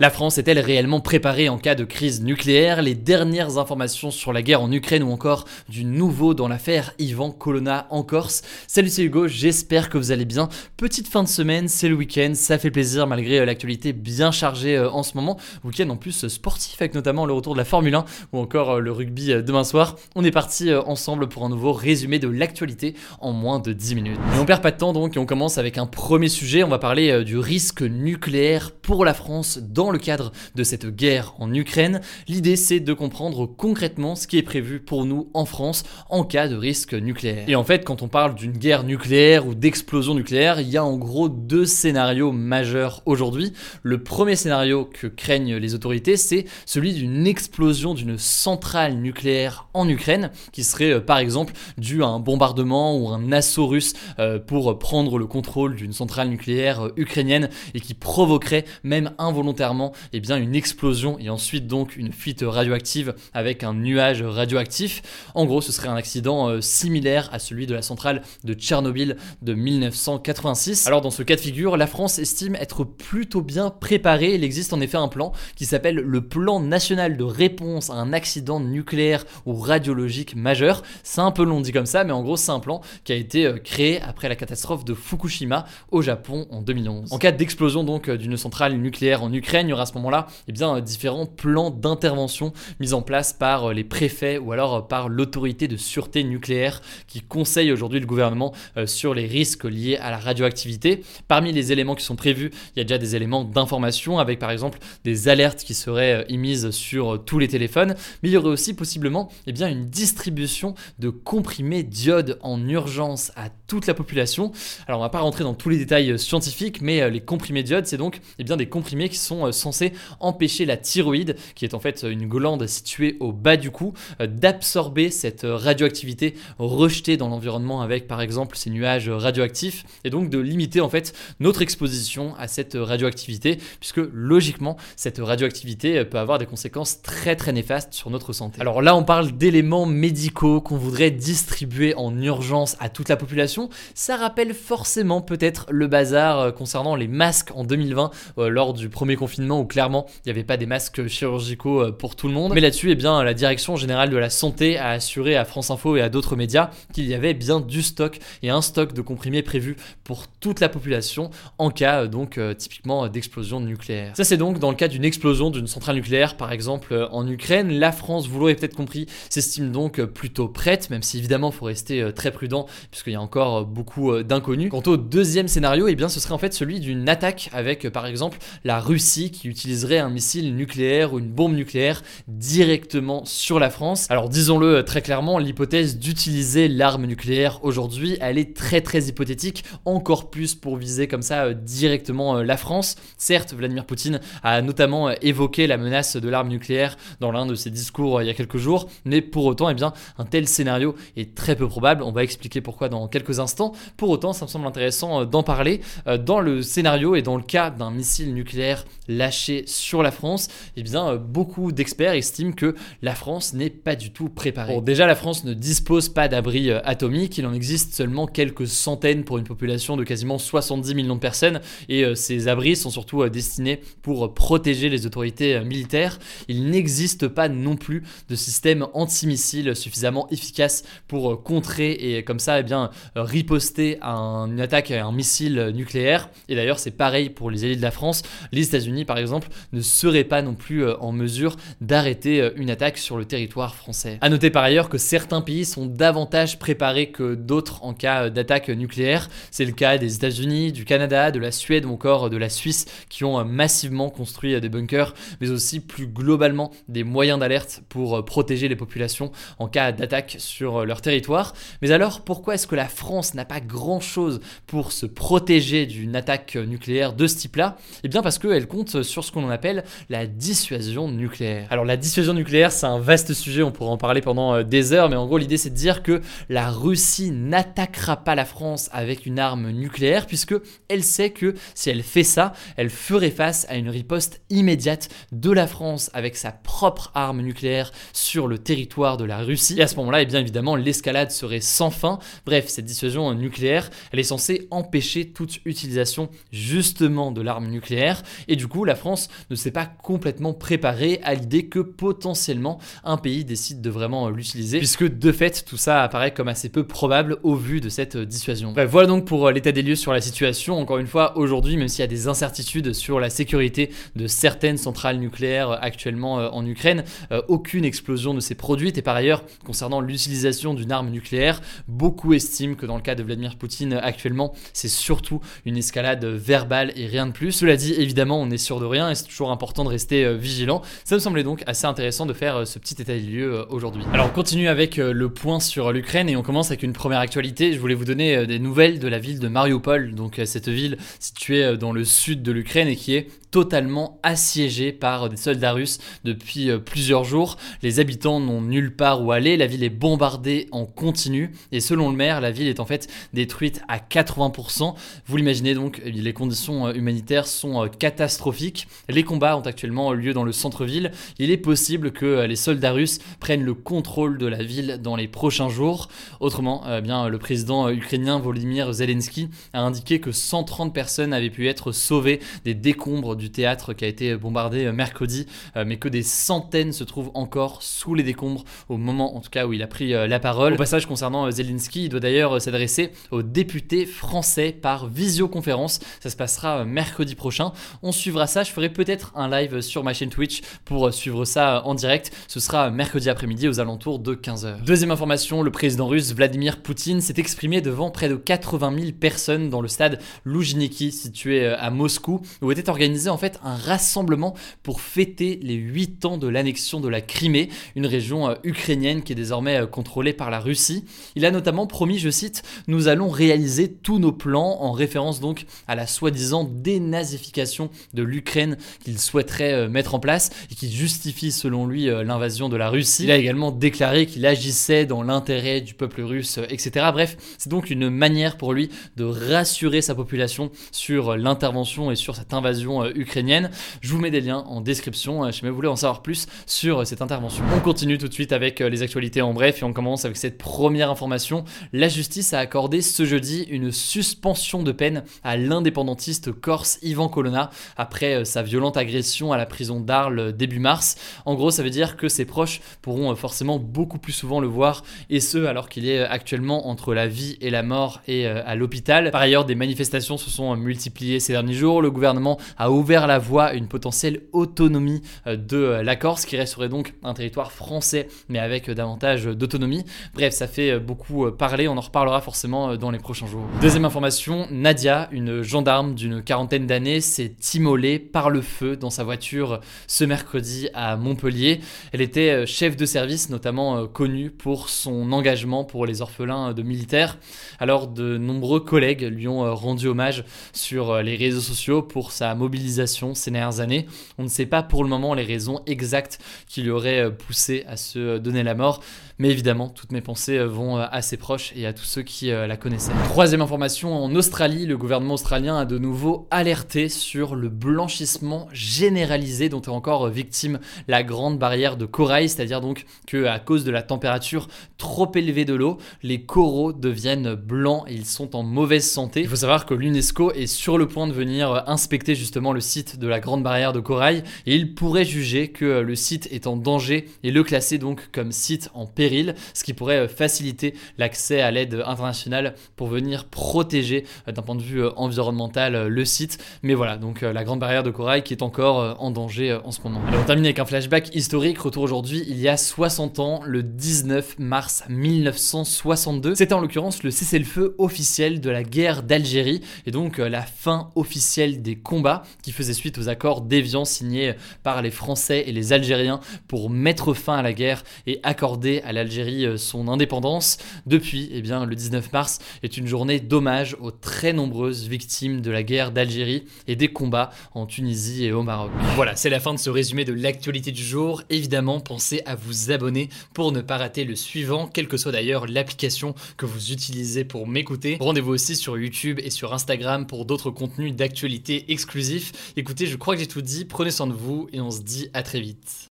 [0.00, 2.80] La France est-elle réellement préparée en cas de crise nucléaire?
[2.80, 7.30] Les dernières informations sur la guerre en Ukraine ou encore du nouveau dans l'affaire Ivan
[7.30, 8.40] Colonna en Corse.
[8.66, 10.48] Salut c'est Hugo, j'espère que vous allez bien.
[10.78, 14.74] Petite fin de semaine, c'est le week-end, ça fait plaisir malgré euh, l'actualité bien chargée
[14.74, 15.36] euh, en ce moment.
[15.64, 18.80] Week-end en plus euh, sportif avec notamment le retour de la Formule 1 ou encore
[18.80, 19.96] le rugby demain soir.
[20.16, 24.20] On est parti ensemble pour un nouveau résumé de l'actualité en moins de 10 minutes.
[24.34, 26.62] Et on perd pas de temps donc et on commence avec un premier sujet.
[26.62, 31.34] On va parler du risque nucléaire pour la France dans le cadre de cette guerre
[31.38, 32.00] en Ukraine.
[32.28, 36.48] L'idée c'est de comprendre concrètement ce qui est prévu pour nous en France en cas
[36.48, 37.44] de risque nucléaire.
[37.48, 40.84] Et en fait quand on parle d'une guerre nucléaire ou d'explosion nucléaire, il y a
[40.84, 43.52] en gros deux scénarios majeurs aujourd'hui.
[43.82, 49.88] Le premier scénario que craignent les autorités c'est celui d'une explosion d'une centrale nucléaire en
[49.88, 54.38] Ukraine qui serait euh, par exemple due à un bombardement ou un assaut russe euh,
[54.38, 59.79] pour prendre le contrôle d'une centrale nucléaire euh, ukrainienne et qui provoquerait même involontairement
[60.12, 65.02] eh bien, une explosion et ensuite donc une fuite radioactive avec un nuage radioactif.
[65.34, 69.16] En gros, ce serait un accident euh, similaire à celui de la centrale de Tchernobyl
[69.42, 70.86] de 1986.
[70.86, 74.34] Alors dans ce cas de figure, la France estime être plutôt bien préparée.
[74.34, 78.12] Il existe en effet un plan qui s'appelle le plan national de réponse à un
[78.12, 80.82] accident nucléaire ou radiologique majeur.
[81.02, 83.16] C'est un peu long dit comme ça, mais en gros c'est un plan qui a
[83.16, 87.12] été euh, créé après la catastrophe de Fukushima au Japon en 2011.
[87.12, 89.94] En cas d'explosion donc euh, d'une centrale nucléaire en Ukraine, il y aura à ce
[89.94, 94.74] moment-là eh bien, différents plans d'intervention mis en place par euh, les préfets ou alors
[94.74, 99.64] euh, par l'autorité de sûreté nucléaire qui conseille aujourd'hui le gouvernement euh, sur les risques
[99.64, 101.04] liés à la radioactivité.
[101.28, 104.50] Parmi les éléments qui sont prévus, il y a déjà des éléments d'information avec par
[104.50, 108.74] exemple des alertes qui seraient émises sur tous les téléphones, mais il y aurait aussi
[108.74, 114.50] possiblement eh bien, une distribution de comprimés d'iode en urgence à toute la population.
[114.88, 117.96] Alors on va pas rentrer dans tous les détails scientifiques, mais les comprimés d'iode, c'est
[117.96, 122.04] donc eh bien, des comprimés qui sont censé empêcher la thyroïde, qui est en fait
[122.08, 128.06] une glande située au bas du cou, euh, d'absorber cette radioactivité rejetée dans l'environnement avec
[128.06, 132.76] par exemple ces nuages radioactifs, et donc de limiter en fait notre exposition à cette
[132.78, 138.60] radioactivité, puisque logiquement cette radioactivité peut avoir des conséquences très très néfastes sur notre santé.
[138.60, 143.68] Alors là on parle d'éléments médicaux qu'on voudrait distribuer en urgence à toute la population,
[143.94, 148.88] ça rappelle forcément peut-être le bazar euh, concernant les masques en 2020 euh, lors du
[148.88, 152.34] premier confinement où clairement il n'y avait pas des masques chirurgicaux euh, pour tout le
[152.34, 152.52] monde.
[152.54, 155.96] Mais là-dessus, eh bien, la direction générale de la santé a assuré à France Info
[155.96, 159.42] et à d'autres médias qu'il y avait bien du stock et un stock de comprimés
[159.42, 164.12] prévu pour toute la population en cas euh, donc euh, typiquement d'explosion nucléaire.
[164.16, 167.70] Ça c'est donc dans le cas d'une explosion d'une centrale nucléaire par exemple en Ukraine.
[167.70, 171.66] La France, vous l'aurez peut-être compris, s'estime donc plutôt prête, même si évidemment il faut
[171.66, 174.70] rester très prudent puisqu'il y a encore beaucoup d'inconnus.
[174.70, 178.06] Quant au deuxième scénario, eh bien ce serait en fait celui d'une attaque avec par
[178.06, 183.70] exemple la Russie qui utiliserait un missile nucléaire ou une bombe nucléaire directement sur la
[183.70, 184.06] France.
[184.10, 189.64] Alors disons-le euh, très clairement, l'hypothèse d'utiliser l'arme nucléaire aujourd'hui, elle est très très hypothétique,
[189.84, 192.96] encore plus pour viser comme ça euh, directement euh, la France.
[193.16, 197.70] Certes, Vladimir Poutine a notamment évoqué la menace de l'arme nucléaire dans l'un de ses
[197.70, 201.34] discours il y a quelques jours, mais pour autant, eh bien, un tel scénario est
[201.34, 202.02] très peu probable.
[202.02, 203.72] On va expliquer pourquoi dans quelques instants.
[203.96, 205.80] Pour autant, ça me semble intéressant d'en parler.
[206.24, 208.84] Dans le scénario et dans le cas d'un missile nucléaire
[209.20, 213.94] lâché sur la France, eh bien, euh, beaucoup d'experts estiment que la France n'est pas
[213.94, 214.74] du tout préparée.
[214.74, 218.66] Bon, déjà, la France ne dispose pas d'abri euh, atomique, il en existe seulement quelques
[218.66, 222.88] centaines pour une population de quasiment 70 millions de personnes, et euh, ces abris sont
[222.88, 226.18] surtout destinés pour protéger les autorités militaires.
[226.48, 232.60] Il n'existe pas non plus de système antimissile suffisamment efficace pour contrer et comme ça,
[232.60, 236.30] eh bien, riposter à une attaque à un missile nucléaire.
[236.48, 238.22] Et d'ailleurs, c'est pareil pour les alliés de la France.
[238.52, 242.70] Les États-Unis par exemple, ne serait pas non plus euh, en mesure d'arrêter euh, une
[242.70, 244.18] attaque sur le territoire français.
[244.20, 248.30] A noter par ailleurs que certains pays sont davantage préparés que d'autres en cas euh,
[248.30, 249.28] d'attaque nucléaire.
[249.50, 252.86] C'est le cas des États-Unis, du Canada, de la Suède ou encore de la Suisse
[253.08, 258.68] qui ont massivement construit des bunkers, mais aussi plus globalement des moyens d'alerte pour protéger
[258.68, 261.52] les populations en cas d'attaque sur leur territoire.
[261.82, 266.54] Mais alors pourquoi est-ce que la France n'a pas grand-chose pour se protéger d'une attaque
[266.54, 267.76] nucléaire de ce type-là?
[268.04, 271.66] Eh bien parce qu'elle compte sur ce qu'on appelle la dissuasion nucléaire.
[271.70, 274.92] Alors la dissuasion nucléaire, c'est un vaste sujet, on pourrait en parler pendant euh, des
[274.92, 278.88] heures, mais en gros l'idée c'est de dire que la Russie n'attaquera pas la France
[278.92, 280.54] avec une arme nucléaire, puisque
[280.88, 285.50] elle sait que si elle fait ça, elle ferait face à une riposte immédiate de
[285.50, 289.78] la France avec sa propre arme nucléaire sur le territoire de la Russie.
[289.78, 292.18] Et à ce moment-là, et eh bien évidemment, l'escalade serait sans fin.
[292.46, 298.22] Bref, cette dissuasion nucléaire, elle est censée empêcher toute utilisation justement de l'arme nucléaire.
[298.48, 303.16] Et du coup, la France ne s'est pas complètement préparée à l'idée que potentiellement un
[303.18, 307.38] pays décide de vraiment l'utiliser, puisque de fait, tout ça apparaît comme assez peu probable
[307.44, 308.72] au vu de cette dissuasion.
[308.72, 310.76] Bref, voilà donc pour l'état des lieux sur la situation.
[310.76, 314.76] Encore une fois, aujourd'hui, même s'il y a des incertitudes sur la sécurité de certaines
[314.76, 318.98] centrales nucléaires actuellement euh, en Ukraine, euh, aucune explosion ne s'est produite.
[318.98, 323.22] Et par ailleurs, concernant l'utilisation d'une arme nucléaire, beaucoup estiment que dans le cas de
[323.22, 327.52] Vladimir Poutine actuellement, c'est surtout une escalade verbale et rien de plus.
[327.52, 330.82] Cela dit, évidemment, on est de rien et c'est toujours important de rester euh, vigilant.
[331.04, 333.64] Ça me semblait donc assez intéressant de faire euh, ce petit état des lieux euh,
[333.70, 334.02] aujourd'hui.
[334.12, 337.72] Alors on continue avec le point sur l'Ukraine et on commence avec une première actualité.
[337.72, 341.76] Je voulais vous donner des nouvelles de la ville de Mariupol, donc cette ville située
[341.76, 346.70] dans le sud de l'Ukraine et qui est totalement assiégée par des soldats russes depuis
[346.84, 347.56] plusieurs jours.
[347.82, 352.10] Les habitants n'ont nulle part où aller, la ville est bombardée en continu et selon
[352.10, 354.94] le maire, la ville est en fait détruite à 80%.
[355.26, 358.88] Vous l'imaginez donc, les conditions humanitaires sont catastrophiques.
[359.08, 361.12] Les combats ont actuellement lieu dans le centre-ville.
[361.38, 365.28] Il est possible que les soldats russes prennent le contrôle de la ville dans les
[365.28, 366.08] prochains jours.
[366.40, 371.68] Autrement, eh bien, le président ukrainien Volodymyr Zelensky a indiqué que 130 personnes avaient pu
[371.68, 375.46] être sauvées des décombres du théâtre qui a été bombardé mercredi,
[375.76, 379.50] euh, mais que des centaines se trouvent encore sous les décombres au moment en tout
[379.50, 380.74] cas où il a pris euh, la parole.
[380.74, 386.00] Au passage concernant Zelensky, il doit d'ailleurs s'adresser aux députés français par visioconférence.
[386.20, 387.72] Ça se passera mercredi prochain.
[388.02, 388.62] On suivra ça.
[388.62, 392.30] Je ferai peut-être un live sur ma chaîne Twitch pour suivre ça en direct.
[392.46, 394.84] Ce sera mercredi après-midi aux alentours de 15h.
[394.84, 399.70] Deuxième information, le président russe Vladimir Poutine s'est exprimé devant près de 80 000 personnes
[399.70, 404.54] dans le stade Loujniki situé euh, à Moscou où était organisé en fait un rassemblement
[404.82, 409.32] pour fêter les 8 ans de l'annexion de la Crimée, une région euh, ukrainienne qui
[409.32, 411.04] est désormais euh, contrôlée par la Russie.
[411.36, 415.66] Il a notamment promis, je cite, nous allons réaliser tous nos plans en référence donc
[415.86, 421.52] à la soi-disant dénazification de l'Ukraine qu'il souhaiterait euh, mettre en place et qui justifie
[421.52, 423.24] selon lui l'invasion de la Russie.
[423.24, 427.06] Il a également déclaré qu'il agissait dans l'intérêt du peuple russe, etc.
[427.12, 432.36] Bref, c'est donc une manière pour lui de rassurer sa population sur l'intervention et sur
[432.36, 433.04] cette invasion.
[433.26, 437.22] Je vous mets des liens en description si vous voulez en savoir plus sur cette
[437.22, 437.64] intervention.
[437.76, 440.58] On continue tout de suite avec les actualités en bref et on commence avec cette
[440.58, 441.64] première information.
[441.92, 447.70] La justice a accordé ce jeudi une suspension de peine à l'indépendantiste corse Ivan Colonna
[447.96, 451.16] après euh, sa violente agression à la prison d'Arles euh, début mars.
[451.44, 454.66] En gros, ça veut dire que ses proches pourront euh, forcément beaucoup plus souvent le
[454.66, 458.74] voir, et ce alors qu'il est actuellement entre la vie et la mort et à
[458.74, 459.30] l'hôpital.
[459.30, 462.02] Par ailleurs, des manifestations se sont multipliées ces derniers jours.
[462.02, 466.88] Le gouvernement a ouvert la voie à une potentielle autonomie de la Corse, qui resterait
[466.88, 470.04] donc un territoire français, mais avec davantage d'autonomie.
[470.34, 473.64] Bref, ça fait beaucoup parler, on en reparlera forcément dans les prochains jours.
[473.80, 479.24] Deuxième information, Nadia, une gendarme d'une quarantaine d'années, s'est immolée par le feu dans sa
[479.24, 481.80] voiture ce mercredi à Montpellier.
[482.12, 486.72] Elle était euh, chef de service, notamment euh, connue pour son engagement pour les orphelins
[486.72, 487.38] de militaires.
[487.78, 492.54] Alors de nombreux collègues lui ont euh, rendu hommage sur les réseaux sociaux pour sa
[492.54, 494.06] mobilisation ces dernières années.
[494.38, 496.38] On ne sait pas pour le moment les raisons exactes
[496.68, 499.02] qui lui auraient poussé à se donner la mort.
[499.40, 502.20] Mais évidemment, toutes mes pensées euh, vont euh, à ses proches et à tous ceux
[502.20, 503.14] qui euh, la connaissaient.
[503.24, 509.70] Troisième information, en Australie, le gouvernement australien a de nouveau alerté sur le blanchissement généralisé
[509.70, 510.78] dont est encore victime
[511.08, 514.68] la grande barrière de corail, c'est-à-dire donc que à cause de la température
[514.98, 519.40] trop élevée de l'eau, les coraux deviennent blancs et ils sont en mauvaise santé.
[519.40, 523.18] Il faut savoir que l'UNESCO est sur le point de venir inspecter justement le site
[523.18, 526.76] de la grande barrière de corail et il pourrait juger que le site est en
[526.76, 529.29] danger et le classer donc comme site en péril
[529.74, 535.04] ce qui pourrait faciliter l'accès à l'aide internationale pour venir protéger d'un point de vue
[535.16, 536.58] environnemental le site.
[536.82, 540.00] Mais voilà, donc la grande barrière de corail qui est encore en danger en ce
[540.02, 540.20] moment.
[540.28, 543.82] Alors on termine avec un flashback historique, retour aujourd'hui il y a 60 ans, le
[543.82, 546.54] 19 mars 1962.
[546.54, 551.82] C'était en l'occurrence le cessez-le-feu officiel de la guerre d'Algérie et donc la fin officielle
[551.82, 556.40] des combats qui faisait suite aux accords d'Évian signés par les Français et les Algériens
[556.68, 560.78] pour mettre fin à la guerre et accorder à l'Algérie euh, son indépendance.
[561.06, 565.70] Depuis, eh bien, le 19 mars est une journée d'hommage aux très nombreuses victimes de
[565.70, 568.90] la guerre d'Algérie et des combats en Tunisie et au Maroc.
[569.14, 571.42] Voilà, c'est la fin de ce résumé de l'actualité du jour.
[571.50, 575.66] Évidemment, pensez à vous abonner pour ne pas rater le suivant, quelle que soit d'ailleurs
[575.66, 578.16] l'application que vous utilisez pour m'écouter.
[578.20, 582.72] Rendez-vous aussi sur YouTube et sur Instagram pour d'autres contenus d'actualité exclusifs.
[582.76, 583.84] Écoutez, je crois que j'ai tout dit.
[583.84, 586.09] Prenez soin de vous et on se dit à très vite.